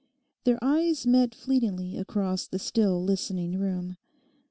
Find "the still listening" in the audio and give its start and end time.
2.47-3.59